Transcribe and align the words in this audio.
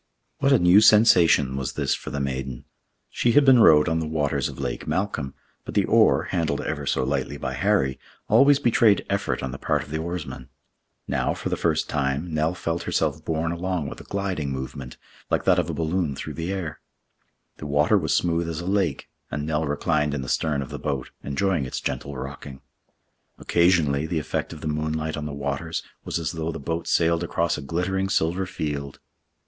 What 0.39 0.51
a 0.51 0.57
new 0.57 0.81
sensation 0.81 1.55
was 1.55 1.73
this 1.73 1.93
for 1.93 2.09
the 2.09 2.19
maiden! 2.19 2.65
She 3.11 3.33
had 3.33 3.45
been 3.45 3.59
rowed 3.59 3.87
on 3.87 3.99
the 3.99 4.07
waters 4.07 4.49
of 4.49 4.57
Lake 4.59 4.87
Malcolm; 4.87 5.35
but 5.63 5.75
the 5.75 5.85
oar, 5.85 6.23
handled 6.31 6.61
ever 6.61 6.87
so 6.87 7.03
lightly 7.03 7.37
by 7.37 7.53
Harry, 7.53 7.99
always 8.27 8.57
betrayed 8.57 9.05
effort 9.11 9.43
on 9.43 9.51
the 9.51 9.59
part 9.59 9.83
of 9.83 9.91
the 9.91 9.99
oarsman. 9.99 10.49
Now, 11.07 11.35
for 11.35 11.49
the 11.49 11.55
first 11.55 11.87
time, 11.87 12.33
Nell 12.33 12.55
felt 12.55 12.81
herself 12.81 13.23
borne 13.23 13.51
along 13.51 13.89
with 13.89 14.01
a 14.01 14.03
gliding 14.03 14.51
movement, 14.51 14.97
like 15.29 15.43
that 15.43 15.59
of 15.59 15.69
a 15.69 15.73
balloon 15.75 16.15
through 16.15 16.33
the 16.33 16.51
air. 16.51 16.79
The 17.57 17.67
water 17.67 17.95
was 17.95 18.15
smooth 18.15 18.49
as 18.49 18.59
a 18.59 18.65
lake, 18.65 19.07
and 19.29 19.45
Nell 19.45 19.67
reclined 19.67 20.15
in 20.15 20.23
the 20.23 20.29
stern 20.29 20.63
of 20.63 20.71
the 20.71 20.79
boat, 20.79 21.11
enjoying 21.23 21.65
its 21.67 21.79
gentle 21.79 22.17
rocking. 22.17 22.61
Occasionally 23.37 24.07
the 24.07 24.17
effect 24.17 24.51
of 24.51 24.61
the 24.61 24.67
moonlight 24.67 25.15
on 25.15 25.27
the 25.27 25.31
waters 25.31 25.83
was 26.03 26.17
as 26.17 26.31
though 26.31 26.51
the 26.51 26.59
boat 26.59 26.87
sailed 26.87 27.23
across 27.23 27.55
a 27.55 27.61
glittering 27.61 28.09
silver 28.09 28.47
field. 28.47 28.99